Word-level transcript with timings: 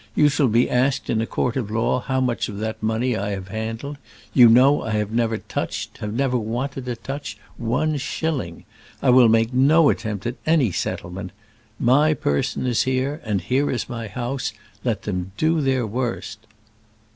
You 0.15 0.29
shall 0.29 0.47
be 0.47 0.67
asked 0.67 1.11
in 1.11 1.21
a 1.21 1.27
court 1.27 1.55
of 1.55 1.69
law 1.69 1.99
how 1.99 2.19
much 2.19 2.49
of 2.49 2.57
that 2.57 2.81
money 2.81 3.15
I 3.15 3.29
have 3.33 3.49
handled. 3.49 3.97
You 4.33 4.49
know 4.49 4.77
that 4.83 4.95
I 4.95 4.97
have 4.97 5.11
never 5.11 5.37
touched 5.37 5.99
have 5.99 6.11
never 6.11 6.39
wanted 6.39 6.85
to 6.85 6.95
touch 6.95 7.37
one 7.57 7.97
shilling. 7.97 8.65
I 9.03 9.11
will 9.11 9.29
make 9.29 9.53
no 9.53 9.89
attempt 9.89 10.25
at 10.25 10.37
any 10.43 10.71
settlement. 10.71 11.29
My 11.79 12.15
person 12.15 12.65
is 12.65 12.81
here, 12.81 13.21
and 13.23 13.43
there 13.47 13.69
is 13.69 13.87
my 13.87 14.07
house. 14.07 14.53
Let 14.83 15.03
them 15.03 15.33
do 15.37 15.61
their 15.61 15.85
worst." 15.85 16.39